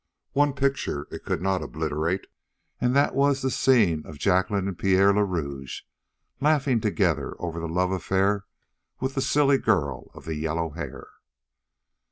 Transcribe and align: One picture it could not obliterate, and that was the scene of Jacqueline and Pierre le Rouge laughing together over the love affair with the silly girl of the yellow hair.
One 0.31 0.53
picture 0.53 1.05
it 1.11 1.23
could 1.25 1.43
not 1.43 1.61
obliterate, 1.61 2.25
and 2.79 2.95
that 2.95 3.13
was 3.13 3.43
the 3.43 3.51
scene 3.51 4.03
of 4.07 4.17
Jacqueline 4.17 4.67
and 4.67 4.75
Pierre 4.75 5.13
le 5.13 5.23
Rouge 5.23 5.81
laughing 6.39 6.81
together 6.81 7.35
over 7.37 7.59
the 7.59 7.67
love 7.67 7.91
affair 7.91 8.45
with 8.99 9.13
the 9.13 9.21
silly 9.21 9.59
girl 9.59 10.09
of 10.15 10.25
the 10.25 10.33
yellow 10.33 10.71
hair. 10.71 11.05